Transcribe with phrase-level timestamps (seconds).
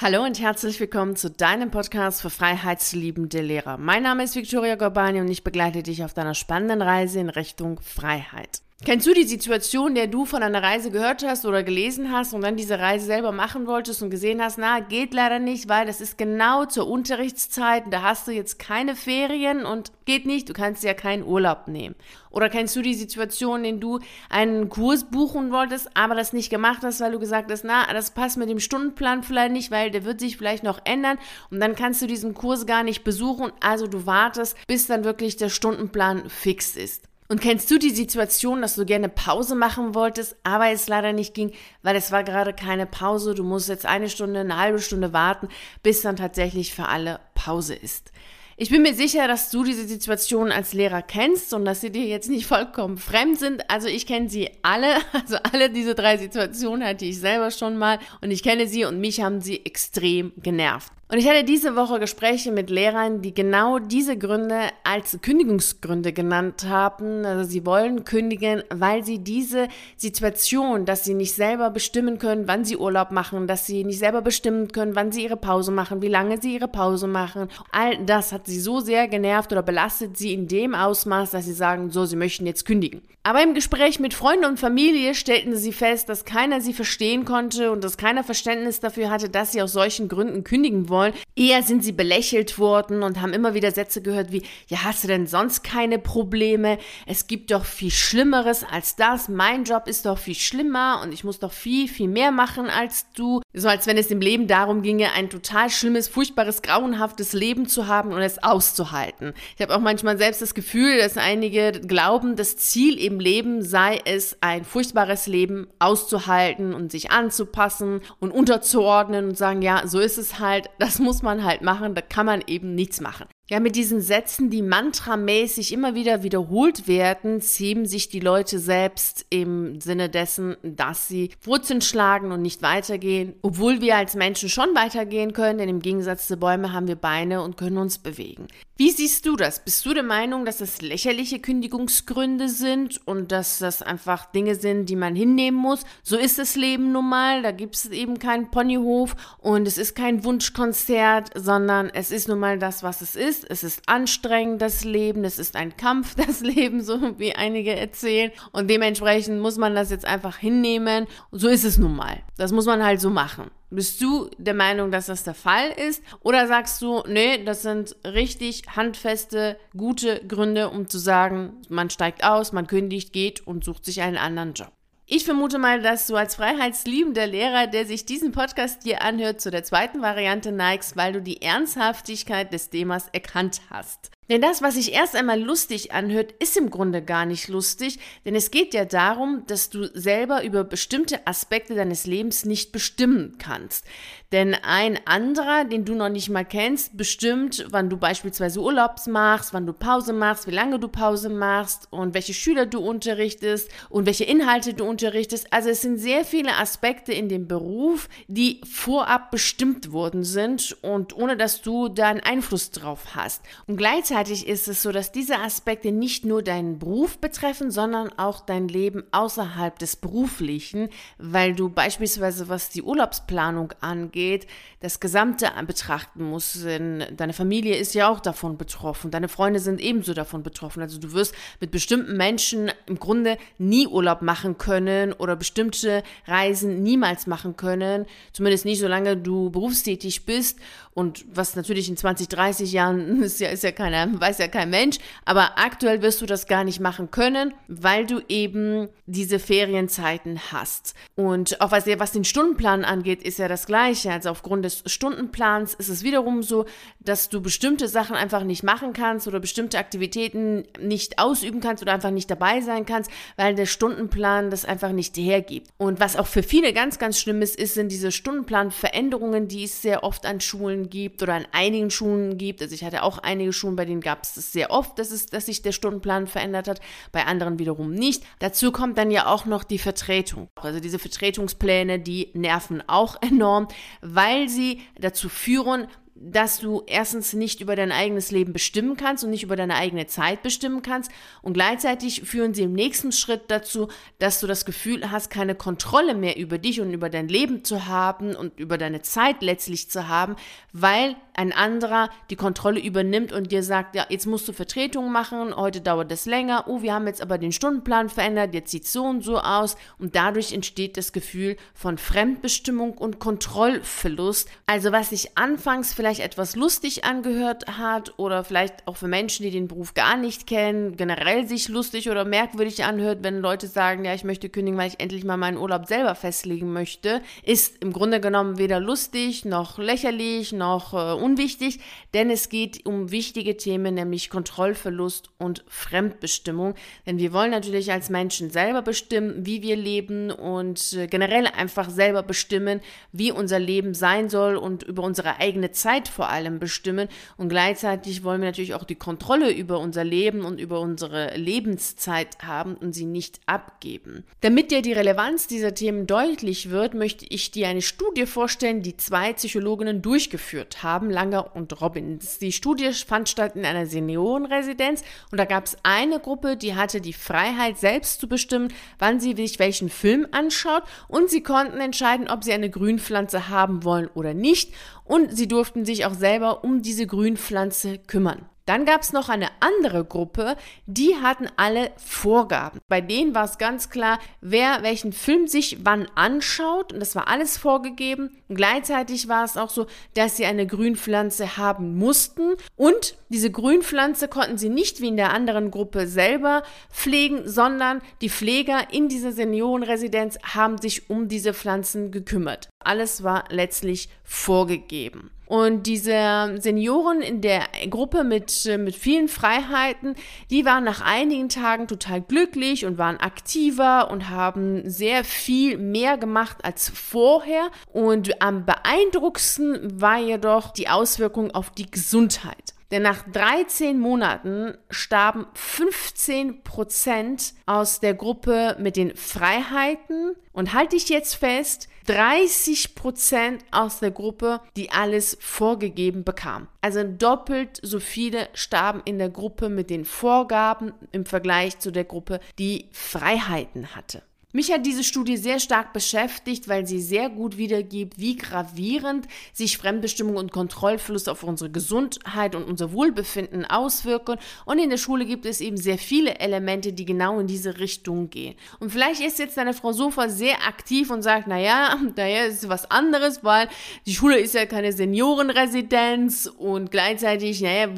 [0.00, 3.78] Hallo und herzlich willkommen zu deinem Podcast für freiheitsliebende Lehrer.
[3.78, 7.80] Mein Name ist Victoria Gorbani und ich begleite dich auf deiner spannenden Reise in Richtung
[7.80, 8.62] Freiheit.
[8.84, 12.42] Kennst du die Situation, der du von einer Reise gehört hast oder gelesen hast und
[12.42, 16.00] dann diese Reise selber machen wolltest und gesehen hast, na, geht leider nicht, weil das
[16.00, 20.52] ist genau zur Unterrichtszeit und da hast du jetzt keine Ferien und geht nicht, du
[20.52, 21.96] kannst ja keinen Urlaub nehmen.
[22.30, 23.98] Oder kennst du die Situation, in du
[24.30, 28.12] einen Kurs buchen wolltest, aber das nicht gemacht hast, weil du gesagt hast, na, das
[28.12, 31.18] passt mit dem Stundenplan vielleicht nicht, weil der wird sich vielleicht noch ändern
[31.50, 35.36] und dann kannst du diesen Kurs gar nicht besuchen, also du wartest, bis dann wirklich
[35.36, 37.07] der Stundenplan fix ist.
[37.30, 41.34] Und kennst du die Situation, dass du gerne Pause machen wolltest, aber es leider nicht
[41.34, 43.34] ging, weil es war gerade keine Pause.
[43.34, 45.48] Du musst jetzt eine Stunde, eine halbe Stunde warten,
[45.82, 48.12] bis dann tatsächlich für alle Pause ist.
[48.56, 52.06] Ich bin mir sicher, dass du diese Situation als Lehrer kennst und dass sie dir
[52.06, 53.70] jetzt nicht vollkommen fremd sind.
[53.70, 57.98] Also ich kenne sie alle, also alle diese drei Situationen hatte ich selber schon mal
[58.22, 60.92] und ich kenne sie und mich haben sie extrem genervt.
[61.10, 66.66] Und ich hatte diese Woche Gespräche mit Lehrern, die genau diese Gründe als Kündigungsgründe genannt
[66.68, 67.24] haben.
[67.24, 72.66] Also sie wollen kündigen, weil sie diese Situation, dass sie nicht selber bestimmen können, wann
[72.66, 76.08] sie Urlaub machen, dass sie nicht selber bestimmen können, wann sie ihre Pause machen, wie
[76.08, 77.48] lange sie ihre Pause machen.
[77.72, 81.54] All das hat sie so sehr genervt oder belastet sie in dem Ausmaß, dass sie
[81.54, 83.00] sagen, so, sie möchten jetzt kündigen.
[83.22, 87.70] Aber im Gespräch mit Freunden und Familie stellten sie fest, dass keiner sie verstehen konnte
[87.72, 91.14] und dass keiner Verständnis dafür hatte, dass sie aus solchen Gründen kündigen wollen wollen.
[91.36, 95.08] Eher sind sie belächelt worden und haben immer wieder Sätze gehört wie, ja, hast du
[95.08, 96.78] denn sonst keine Probleme?
[97.06, 99.28] Es gibt doch viel Schlimmeres als das.
[99.28, 103.06] Mein Job ist doch viel schlimmer und ich muss doch viel, viel mehr machen als
[103.12, 103.40] du.
[103.58, 107.86] So als wenn es im Leben darum ginge, ein total schlimmes, furchtbares, grauenhaftes Leben zu
[107.86, 109.32] haben und es auszuhalten.
[109.56, 114.00] Ich habe auch manchmal selbst das Gefühl, dass einige glauben, das Ziel im Leben sei
[114.04, 120.18] es, ein furchtbares Leben auszuhalten und sich anzupassen und unterzuordnen und sagen, ja, so ist
[120.18, 120.68] es halt.
[120.78, 123.26] Das das muss man halt machen, da kann man eben nichts machen.
[123.50, 129.24] Ja, mit diesen Sätzen, die mantramäßig immer wieder wiederholt werden, ziehen sich die Leute selbst
[129.30, 134.74] im Sinne dessen, dass sie Wurzeln schlagen und nicht weitergehen, obwohl wir als Menschen schon
[134.74, 138.48] weitergehen können, denn im Gegensatz zu Bäumen haben wir Beine und können uns bewegen.
[138.76, 139.64] Wie siehst du das?
[139.64, 144.86] Bist du der Meinung, dass das lächerliche Kündigungsgründe sind und dass das einfach Dinge sind,
[144.86, 145.84] die man hinnehmen muss?
[146.04, 149.96] So ist das Leben nun mal, da gibt es eben keinen Ponyhof und es ist
[149.96, 153.50] kein Wunschkonzert, sondern es ist nun mal das, was es ist ist.
[153.50, 155.24] Es ist anstrengend, das Leben.
[155.24, 158.30] Es ist ein Kampf, das Leben, so wie einige erzählen.
[158.52, 161.06] Und dementsprechend muss man das jetzt einfach hinnehmen.
[161.32, 162.22] so ist es nun mal.
[162.36, 163.50] Das muss man halt so machen.
[163.70, 166.02] Bist du der Meinung, dass das der Fall ist?
[166.20, 172.24] Oder sagst du, nee, das sind richtig handfeste, gute Gründe, um zu sagen, man steigt
[172.24, 174.72] aus, man kündigt, geht und sucht sich einen anderen Job?
[175.10, 179.50] Ich vermute mal, dass du als freiheitsliebender Lehrer, der sich diesen Podcast hier anhört, zu
[179.50, 184.10] der zweiten Variante neigst, weil du die Ernsthaftigkeit des Themas erkannt hast.
[184.28, 188.34] Denn das, was sich erst einmal lustig anhört, ist im Grunde gar nicht lustig, denn
[188.34, 193.86] es geht ja darum, dass du selber über bestimmte Aspekte deines Lebens nicht bestimmen kannst.
[194.30, 199.54] Denn ein anderer, den du noch nicht mal kennst, bestimmt, wann du beispielsweise Urlaubs machst,
[199.54, 204.04] wann du Pause machst, wie lange du Pause machst und welche Schüler du unterrichtest und
[204.04, 205.50] welche Inhalte du unterrichtest.
[205.50, 211.16] Also es sind sehr viele Aspekte in dem Beruf, die vorab bestimmt worden sind und
[211.16, 213.42] ohne dass du da einen Einfluss drauf hast.
[213.66, 218.10] Und gleichzeitig Gleichzeitig ist es so, dass diese Aspekte nicht nur deinen Beruf betreffen, sondern
[218.18, 224.48] auch dein Leben außerhalb des Beruflichen, weil du beispielsweise, was die Urlaubsplanung angeht,
[224.80, 226.64] das Gesamte betrachten musst.
[226.64, 230.82] Denn deine Familie ist ja auch davon betroffen, deine Freunde sind ebenso davon betroffen.
[230.82, 236.82] Also du wirst mit bestimmten Menschen im Grunde nie Urlaub machen können oder bestimmte Reisen
[236.82, 240.58] niemals machen können, zumindest nicht solange du berufstätig bist.
[240.98, 244.70] Und was natürlich in 20, 30 Jahren ist ja, ist ja keine weiß ja kein
[244.70, 250.40] Mensch, aber aktuell wirst du das gar nicht machen können, weil du eben diese Ferienzeiten
[250.50, 250.94] hast.
[251.14, 254.10] Und auch was, was den Stundenplan angeht, ist ja das Gleiche.
[254.10, 256.66] Also aufgrund des Stundenplans ist es wiederum so,
[256.98, 261.92] dass du bestimmte Sachen einfach nicht machen kannst oder bestimmte Aktivitäten nicht ausüben kannst oder
[261.92, 265.68] einfach nicht dabei sein kannst, weil der Stundenplan das einfach nicht hergibt.
[265.76, 269.80] Und was auch für viele ganz, ganz schlimm ist, ist, sind diese Stundenplanveränderungen, die es
[269.80, 272.62] sehr oft an Schulen gibt oder an einigen Schulen gibt.
[272.62, 275.46] Also ich hatte auch einige Schulen, bei denen gab es sehr oft, dass, es, dass
[275.46, 276.80] sich der Stundenplan verändert hat,
[277.12, 278.24] bei anderen wiederum nicht.
[278.38, 280.48] Dazu kommt dann ja auch noch die Vertretung.
[280.56, 283.68] Also diese Vertretungspläne, die nerven auch enorm,
[284.00, 285.88] weil sie dazu führen,
[286.20, 290.06] dass du erstens nicht über dein eigenes Leben bestimmen kannst und nicht über deine eigene
[290.06, 291.10] Zeit bestimmen kannst.
[291.42, 293.88] Und gleichzeitig führen sie im nächsten Schritt dazu,
[294.18, 297.86] dass du das Gefühl hast, keine Kontrolle mehr über dich und über dein Leben zu
[297.86, 300.36] haben und über deine Zeit letztlich zu haben,
[300.72, 305.54] weil ein anderer die Kontrolle übernimmt und dir sagt, ja, jetzt musst du Vertretungen machen,
[305.54, 309.04] heute dauert das länger, oh, wir haben jetzt aber den Stundenplan verändert, jetzt sieht so
[309.04, 314.48] und so aus und dadurch entsteht das Gefühl von Fremdbestimmung und Kontrollverlust.
[314.66, 319.52] Also was sich anfangs vielleicht etwas lustig angehört hat oder vielleicht auch für Menschen, die
[319.52, 324.12] den Beruf gar nicht kennen, generell sich lustig oder merkwürdig anhört, wenn Leute sagen, ja,
[324.12, 328.20] ich möchte kündigen, weil ich endlich mal meinen Urlaub selber festlegen möchte, ist im Grunde
[328.20, 331.80] genommen weder lustig noch lächerlich noch äh, unwichtig,
[332.14, 336.74] denn es geht um wichtige Themen, nämlich Kontrollverlust und Fremdbestimmung.
[337.06, 341.90] Denn wir wollen natürlich als Menschen selber bestimmen, wie wir leben und äh, generell einfach
[341.90, 342.80] selber bestimmen,
[343.12, 347.08] wie unser Leben sein soll und über unsere eigene Zeit vor allem bestimmen.
[347.36, 352.38] Und gleichzeitig wollen wir natürlich auch die Kontrolle über unser Leben und über unsere Lebenszeit
[352.42, 354.24] haben und sie nicht abgeben.
[354.40, 358.96] Damit dir die Relevanz dieser Themen deutlich wird, möchte ich dir eine Studie vorstellen, die
[358.96, 362.20] zwei Psychologinnen durchgeführt haben, Langer und Robin.
[362.40, 367.00] Die Studie fand statt in einer Seniorenresidenz und da gab es eine Gruppe, die hatte
[367.00, 372.30] die Freiheit, selbst zu bestimmen, wann sie sich welchen Film anschaut und sie konnten entscheiden,
[372.30, 374.72] ob sie eine Grünpflanze haben wollen oder nicht
[375.02, 378.48] und sie durften sich auch selber um diese Grünpflanze kümmern.
[378.68, 380.54] Dann gab es noch eine andere Gruppe,
[380.84, 382.80] die hatten alle Vorgaben.
[382.86, 386.92] Bei denen war es ganz klar, wer welchen Film sich wann anschaut.
[386.92, 388.36] Und das war alles vorgegeben.
[388.46, 392.56] Und gleichzeitig war es auch so, dass sie eine Grünpflanze haben mussten.
[392.76, 396.62] Und diese Grünpflanze konnten sie nicht wie in der anderen Gruppe selber
[396.92, 402.68] pflegen, sondern die Pfleger in dieser Seniorenresidenz haben sich um diese Pflanzen gekümmert.
[402.84, 405.30] Alles war letztlich vorgegeben.
[405.48, 410.14] Und diese Senioren in der Gruppe mit, äh, mit vielen Freiheiten,
[410.50, 416.18] die waren nach einigen Tagen total glücklich und waren aktiver und haben sehr viel mehr
[416.18, 417.70] gemacht als vorher.
[417.90, 422.74] Und am beeindruckendsten war jedoch die Auswirkung auf die Gesundheit.
[422.90, 430.34] Denn nach 13 Monaten starben 15 Prozent aus der Gruppe mit den Freiheiten.
[430.52, 436.66] Und halte ich jetzt fest, 30 Prozent aus der Gruppe, die alles vorgegeben bekamen.
[436.80, 442.04] Also doppelt so viele starben in der Gruppe mit den Vorgaben im Vergleich zu der
[442.04, 444.22] Gruppe, die Freiheiten hatte.
[444.50, 449.76] Mich hat diese Studie sehr stark beschäftigt, weil sie sehr gut wiedergibt, wie gravierend sich
[449.76, 454.38] Fremdbestimmung und Kontrollverlust auf unsere Gesundheit und unser Wohlbefinden auswirken.
[454.64, 458.30] Und in der Schule gibt es eben sehr viele Elemente, die genau in diese Richtung
[458.30, 458.54] gehen.
[458.80, 462.90] Und vielleicht ist jetzt deine Frau Sofa sehr aktiv und sagt, naja, naja, ist was
[462.90, 463.68] anderes, weil
[464.06, 467.88] die Schule ist ja keine Seniorenresidenz und gleichzeitig, naja,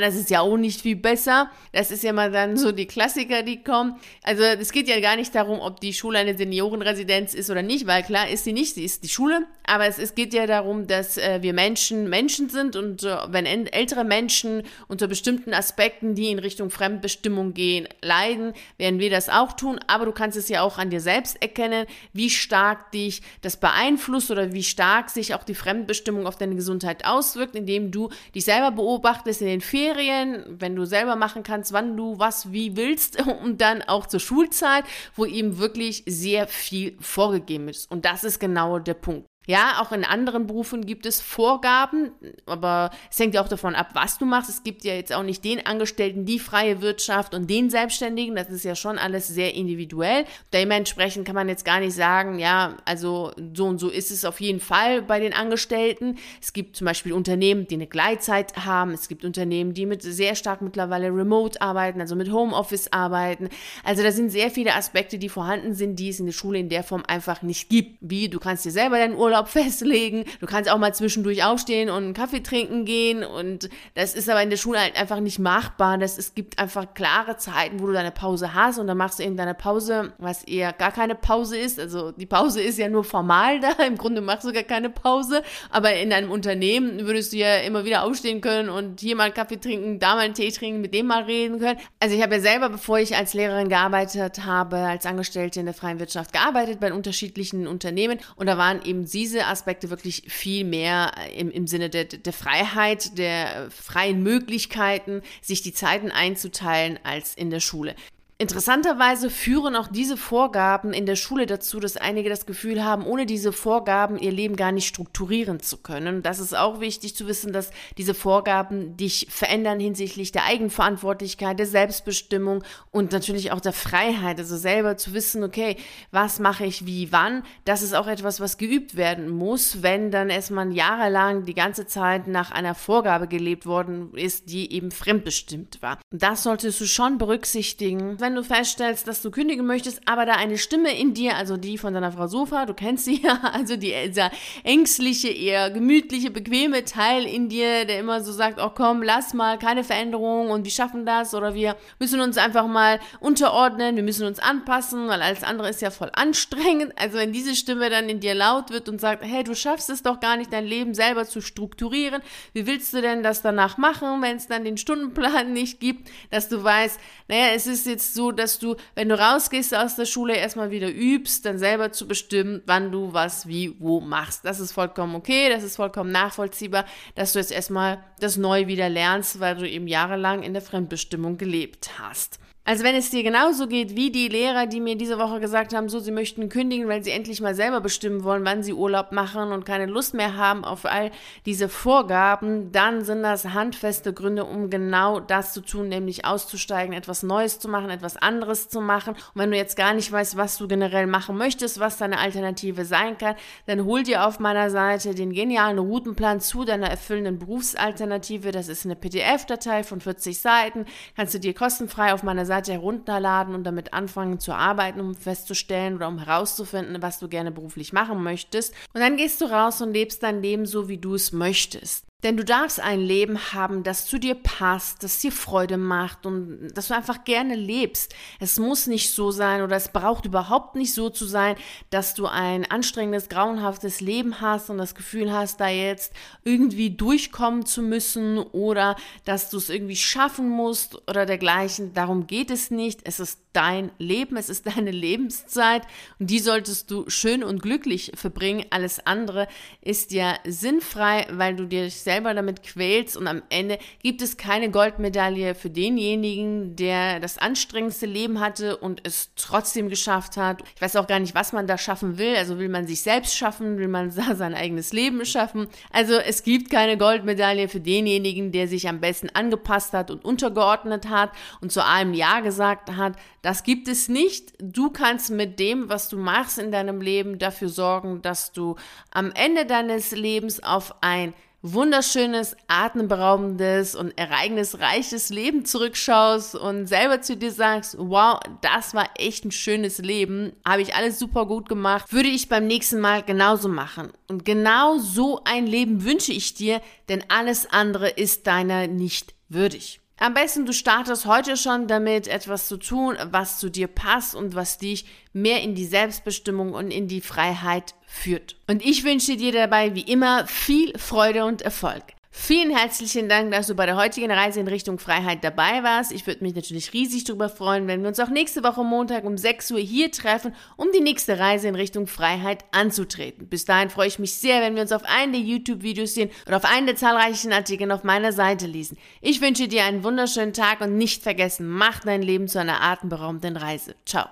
[0.00, 1.48] das ist ja auch nicht viel besser.
[1.70, 3.94] Das ist ja mal dann so die Klassiker, die kommen.
[4.24, 7.86] Also es geht ja gar nicht darum, ob die Schule eine Seniorenresidenz ist oder nicht,
[7.86, 9.46] weil klar ist sie nicht, sie ist die Schule.
[9.66, 13.46] Aber es, es geht ja darum, dass äh, wir Menschen Menschen sind und äh, wenn
[13.46, 19.52] ältere Menschen unter bestimmten Aspekten, die in Richtung Fremdbestimmung gehen, leiden, werden wir das auch
[19.52, 19.80] tun.
[19.86, 24.30] Aber du kannst es ja auch an dir selbst erkennen, wie stark dich das beeinflusst
[24.30, 28.70] oder wie stark sich auch die Fremdbestimmung auf deine Gesundheit auswirkt, indem du dich selber
[28.70, 33.60] beobachtest in den Ferien, wenn du selber machen kannst, wann du was wie willst und
[33.60, 34.84] dann auch zur Schulzeit,
[35.14, 35.65] wo eben wirklich
[36.06, 37.90] sehr viel vorgegeben ist.
[37.90, 39.26] Und das ist genau der Punkt.
[39.46, 42.10] Ja, auch in anderen Berufen gibt es Vorgaben,
[42.46, 44.50] aber es hängt ja auch davon ab, was du machst.
[44.50, 48.34] Es gibt ja jetzt auch nicht den Angestellten, die freie Wirtschaft und den Selbstständigen.
[48.34, 50.24] Das ist ja schon alles sehr individuell.
[50.52, 54.40] Dementsprechend kann man jetzt gar nicht sagen, ja, also so und so ist es auf
[54.40, 56.16] jeden Fall bei den Angestellten.
[56.42, 58.90] Es gibt zum Beispiel Unternehmen, die eine Gleitzeit haben.
[58.90, 63.48] Es gibt Unternehmen, die mit sehr stark mittlerweile remote arbeiten, also mit Homeoffice arbeiten.
[63.84, 66.68] Also da sind sehr viele Aspekte, die vorhanden sind, die es in der Schule in
[66.68, 67.98] der Form einfach nicht gibt.
[68.00, 70.24] Wie du kannst dir selber deinen Urlaub Urlaub festlegen.
[70.40, 73.24] Du kannst auch mal zwischendurch aufstehen und einen Kaffee trinken gehen.
[73.24, 75.98] Und das ist aber in der Schule halt einfach nicht machbar.
[75.98, 79.24] Das, es gibt einfach klare Zeiten, wo du deine Pause hast und dann machst du
[79.24, 81.78] eben deine Pause, was eher gar keine Pause ist.
[81.78, 83.72] Also die Pause ist ja nur formal da.
[83.86, 85.42] Im Grunde machst du gar keine Pause.
[85.70, 89.34] Aber in deinem Unternehmen würdest du ja immer wieder aufstehen können und hier mal einen
[89.34, 91.78] Kaffee trinken, da mal einen Tee trinken, mit dem mal reden können.
[92.00, 95.74] Also ich habe ja selber, bevor ich als Lehrerin gearbeitet habe, als Angestellte in der
[95.74, 100.64] freien Wirtschaft gearbeitet bei unterschiedlichen Unternehmen und da waren eben sie diese Aspekte wirklich viel
[100.64, 107.34] mehr im, im Sinne der, der Freiheit, der freien Möglichkeiten, sich die Zeiten einzuteilen als
[107.34, 107.96] in der Schule.
[108.38, 113.24] Interessanterweise führen auch diese Vorgaben in der Schule dazu, dass einige das Gefühl haben, ohne
[113.24, 116.22] diese Vorgaben ihr Leben gar nicht strukturieren zu können.
[116.22, 121.66] Das ist auch wichtig zu wissen, dass diese Vorgaben dich verändern hinsichtlich der Eigenverantwortlichkeit, der
[121.66, 124.38] Selbstbestimmung und natürlich auch der Freiheit.
[124.38, 125.76] Also selber zu wissen, okay,
[126.10, 127.42] was mache ich wie, wann.
[127.64, 132.26] Das ist auch etwas, was geübt werden muss, wenn dann erstmal jahrelang die ganze Zeit
[132.26, 135.98] nach einer Vorgabe gelebt worden ist, die eben fremdbestimmt war.
[136.10, 140.58] Das solltest du schon berücksichtigen wenn du feststellst, dass du kündigen möchtest, aber da eine
[140.58, 143.94] Stimme in dir, also die von deiner Frau Sofa, du kennst sie ja, also die,
[144.08, 144.32] dieser
[144.64, 149.60] ängstliche, eher gemütliche, bequeme Teil in dir, der immer so sagt, oh komm, lass mal,
[149.60, 154.26] keine Veränderung und wir schaffen das oder wir müssen uns einfach mal unterordnen, wir müssen
[154.26, 156.94] uns anpassen, weil alles andere ist ja voll anstrengend.
[156.96, 160.02] Also wenn diese Stimme dann in dir laut wird und sagt, hey, du schaffst es
[160.02, 162.22] doch gar nicht, dein Leben selber zu strukturieren,
[162.54, 166.48] wie willst du denn das danach machen, wenn es dann den Stundenplan nicht gibt, dass
[166.48, 170.34] du weißt, naja, es ist jetzt so, dass du, wenn du rausgehst aus der Schule,
[170.34, 174.44] erstmal wieder übst, dann selber zu bestimmen, wann du was wie wo machst.
[174.44, 178.88] Das ist vollkommen okay, das ist vollkommen nachvollziehbar, dass du jetzt erstmal das neu wieder
[178.88, 182.40] lernst, weil du eben jahrelang in der Fremdbestimmung gelebt hast.
[182.68, 185.88] Also wenn es dir genauso geht wie die Lehrer, die mir diese Woche gesagt haben,
[185.88, 189.52] so sie möchten kündigen, weil sie endlich mal selber bestimmen wollen, wann sie Urlaub machen
[189.52, 191.12] und keine Lust mehr haben auf all
[191.46, 197.22] diese Vorgaben, dann sind das handfeste Gründe, um genau das zu tun, nämlich auszusteigen, etwas
[197.22, 199.14] Neues zu machen, etwas anderes zu machen.
[199.14, 202.84] Und wenn du jetzt gar nicht weißt, was du generell machen möchtest, was deine Alternative
[202.84, 208.50] sein kann, dann hol dir auf meiner Seite den genialen Routenplan zu deiner erfüllenden Berufsalternative.
[208.50, 212.72] Das ist eine PDF-Datei von 40 Seiten, kannst du dir kostenfrei auf meiner Seite Seite
[212.72, 217.92] herunterladen und damit anfangen zu arbeiten, um festzustellen oder um herauszufinden, was du gerne beruflich
[217.92, 218.74] machen möchtest.
[218.94, 222.06] Und dann gehst du raus und lebst dein Leben so, wie du es möchtest.
[222.26, 226.70] Denn du darfst ein Leben haben, das zu dir passt, das dir Freude macht und
[226.74, 228.16] dass du einfach gerne lebst.
[228.40, 231.54] Es muss nicht so sein oder es braucht überhaupt nicht so zu sein,
[231.90, 237.64] dass du ein anstrengendes, grauenhaftes Leben hast und das Gefühl hast, da jetzt irgendwie durchkommen
[237.64, 241.94] zu müssen oder dass du es irgendwie schaffen musst oder dergleichen.
[241.94, 243.02] Darum geht es nicht.
[243.04, 245.82] Es ist dein Leben, es ist deine Lebenszeit
[246.18, 248.66] und die solltest du schön und glücklich verbringen.
[248.70, 249.46] Alles andere
[249.80, 254.70] ist ja sinnfrei, weil du dir selber damit quälst und am Ende gibt es keine
[254.70, 260.62] Goldmedaille für denjenigen, der das anstrengendste Leben hatte und es trotzdem geschafft hat.
[260.74, 262.34] Ich weiß auch gar nicht, was man da schaffen will.
[262.36, 265.68] Also will man sich selbst schaffen, will man sein eigenes Leben schaffen.
[265.92, 271.10] Also es gibt keine Goldmedaille für denjenigen, der sich am besten angepasst hat und untergeordnet
[271.10, 273.16] hat und zu allem Ja gesagt hat.
[273.42, 274.54] Das gibt es nicht.
[274.58, 278.76] Du kannst mit dem, was du machst in deinem Leben, dafür sorgen, dass du
[279.10, 287.36] am Ende deines Lebens auf ein wunderschönes, atemberaubendes und ereignisreiches Leben zurückschaust und selber zu
[287.36, 292.12] dir sagst, wow, das war echt ein schönes Leben, habe ich alles super gut gemacht,
[292.12, 294.12] würde ich beim nächsten Mal genauso machen.
[294.28, 300.00] Und genau so ein Leben wünsche ich dir, denn alles andere ist deiner nicht würdig.
[300.18, 304.54] Am besten du startest heute schon damit, etwas zu tun, was zu dir passt und
[304.54, 305.04] was dich
[305.34, 308.56] mehr in die Selbstbestimmung und in die Freiheit führt.
[308.66, 312.15] Und ich wünsche dir dabei wie immer viel Freude und Erfolg.
[312.38, 316.12] Vielen herzlichen Dank, dass du bei der heutigen Reise in Richtung Freiheit dabei warst.
[316.12, 319.38] Ich würde mich natürlich riesig darüber freuen, wenn wir uns auch nächste Woche Montag um
[319.38, 323.48] 6 Uhr hier treffen, um die nächste Reise in Richtung Freiheit anzutreten.
[323.48, 326.58] Bis dahin freue ich mich sehr, wenn wir uns auf einen der YouTube-Videos sehen oder
[326.58, 328.98] auf einen der zahlreichen Artikel auf meiner Seite lesen.
[329.22, 333.56] Ich wünsche dir einen wunderschönen Tag und nicht vergessen, mach dein Leben zu einer atemberaubenden
[333.56, 333.96] Reise.
[334.04, 334.24] Ciao.